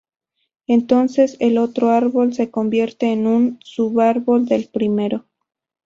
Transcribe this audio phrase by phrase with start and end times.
[0.65, 5.25] Entonces el otro árbol se convierte en un subárbol del primero.